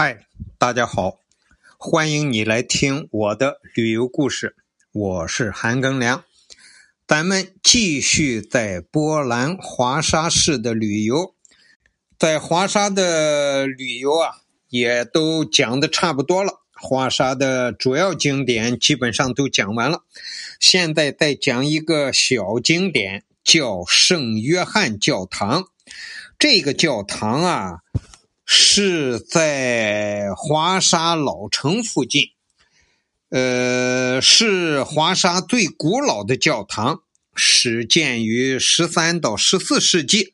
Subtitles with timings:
[0.00, 0.20] 嗨，
[0.58, 1.18] 大家好，
[1.76, 4.54] 欢迎你来听我的旅游故事。
[4.92, 6.22] 我是韩庚良，
[7.04, 11.34] 咱们继续在波兰华沙市的旅游。
[12.16, 14.36] 在华沙的旅游啊，
[14.68, 16.60] 也都讲的差不多了。
[16.80, 20.04] 华沙的主要景点基本上都讲完了，
[20.60, 25.64] 现在再讲一个小景点，叫圣约翰教堂。
[26.38, 27.78] 这个教堂啊。
[28.50, 32.28] 是在华沙老城附近，
[33.28, 37.02] 呃，是华沙最古老的教堂，
[37.34, 40.32] 始建于十三到十四世纪，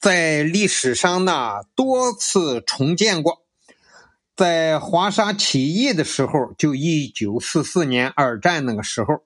[0.00, 3.42] 在历史上呢多次重建过。
[4.36, 9.24] 在华沙起义的时候，就一九四四年二战那个时候，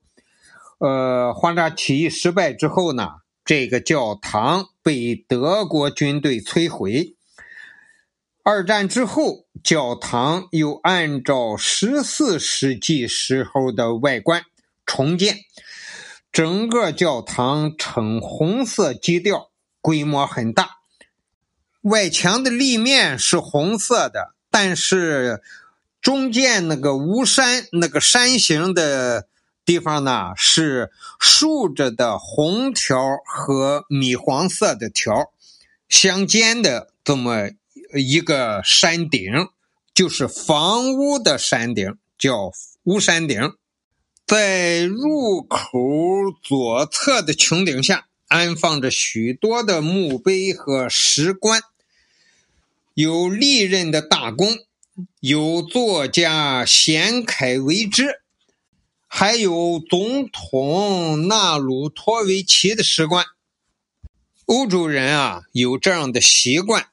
[0.79, 3.09] 呃，华沙起义失败之后呢，
[3.45, 7.15] 这个教堂被德国军队摧毁。
[8.43, 14.45] 二战之后，教堂又按照十四世纪时候的外观
[14.87, 15.41] 重建，
[16.33, 19.51] 整个教堂呈红色基调，
[19.83, 20.79] 规模很大。
[21.83, 25.43] 外墙的立面是红色的，但是
[26.01, 29.29] 中间那个屋山那个山形的
[29.67, 35.31] 地方呢，是竖着的红条和米黄色的条
[35.91, 37.51] 相间的这么。
[37.95, 39.49] 一个山顶，
[39.93, 42.53] 就是房屋的山顶，叫
[42.85, 43.55] 屋山顶。
[44.27, 45.69] 在入口
[46.43, 51.63] 左侧的穹顶下，安放着许多的墓碑和石棺，
[52.95, 54.57] 有历任的大公，
[55.19, 58.21] 有作家贤凯维之，
[59.09, 63.25] 还有总统纳鲁托维奇的石棺。
[64.47, 66.87] 欧洲人啊，有这样的习惯。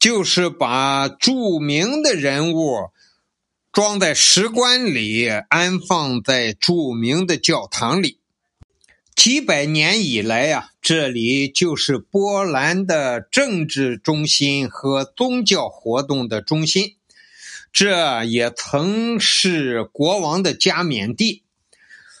[0.00, 2.88] 就是把著名的人物
[3.70, 8.18] 装在石棺里，安放在著名的教堂里。
[9.14, 16.96] 几百年以来呀，这里就是波兰的政治中心和宗教活动的中心。
[17.70, 21.42] 这也曾是国王的加冕地。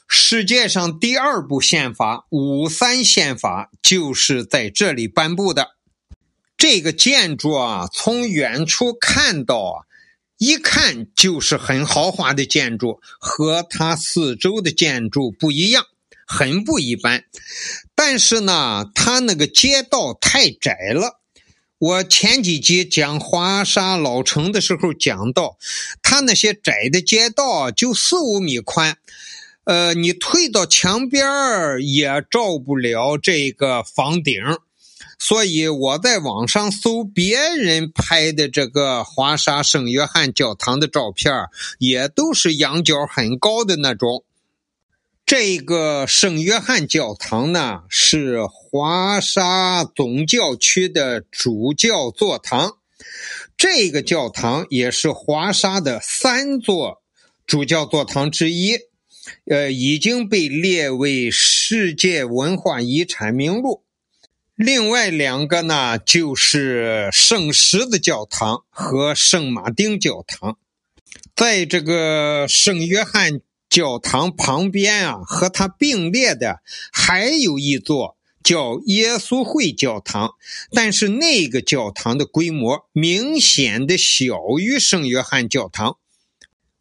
[0.06, 5.76] 世界上第二部宪法——五三宪法，就是在这里颁布的。
[6.60, 9.76] 这个建筑啊，从远处看到啊，
[10.36, 15.86] 一看就是很豪华的建筑，和它四周的建筑不一样，
[16.26, 17.24] 很不一般。
[17.94, 21.20] 但是呢，它那个街道太窄了。
[21.78, 25.56] 我前几集讲华沙老城的时候讲到，
[26.02, 28.98] 它那些窄的街道就四五米宽，
[29.64, 34.42] 呃，你退到墙边儿也照不了这个房顶。
[35.22, 41.32] 所以我在网上搜别人拍的这个华沙圣约翰教堂的照片，
[41.78, 44.24] 也都是仰角很高的那种。
[45.26, 52.78] 这个圣约翰教堂呢，是华沙总教区的主教座堂。
[53.56, 57.02] 这个教堂也是华沙的三座
[57.46, 58.78] 主教座堂之一，
[59.48, 63.84] 呃，已经被列为世界文化遗产名录。
[64.62, 70.58] 另外两个呢，就是圣十字教堂和圣马丁教堂。
[71.34, 73.40] 在这个圣约翰
[73.70, 76.60] 教堂旁边啊，和它并列的
[76.92, 80.34] 还有一座叫耶稣会教堂，
[80.72, 85.96] 但是那个教堂的规模明显的小于圣约翰教堂。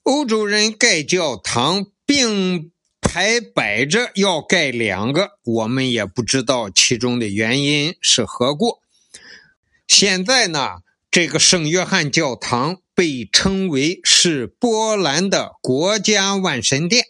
[0.03, 2.73] 欧洲人盖教堂并。
[3.11, 8.77] 还摆着要盖两个，我们也不知道其中的原因是何故。
[9.87, 10.77] 现在呢，
[11.09, 17.05] 这个圣约翰教堂被称为是波兰的国家万神殿。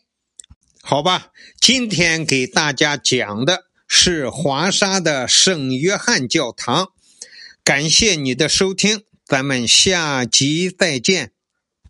[0.82, 1.28] 好吧，
[1.60, 6.94] 今天给大家讲的是华沙的圣约翰教堂。
[7.64, 11.34] 感谢你的收听，咱们下集再见。